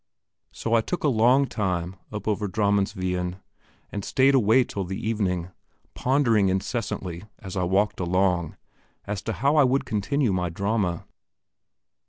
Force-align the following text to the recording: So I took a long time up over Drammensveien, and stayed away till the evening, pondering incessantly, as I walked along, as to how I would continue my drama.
So 0.51 0.73
I 0.73 0.81
took 0.81 1.03
a 1.03 1.07
long 1.07 1.45
time 1.45 1.95
up 2.11 2.27
over 2.27 2.47
Drammensveien, 2.47 3.39
and 3.91 4.03
stayed 4.03 4.33
away 4.33 4.63
till 4.63 4.83
the 4.83 4.97
evening, 4.99 5.51
pondering 5.93 6.49
incessantly, 6.49 7.25
as 7.37 7.55
I 7.55 7.65
walked 7.65 7.99
along, 7.99 8.57
as 9.05 9.21
to 9.21 9.31
how 9.33 9.57
I 9.57 9.63
would 9.63 9.85
continue 9.85 10.33
my 10.33 10.49
drama. 10.49 11.05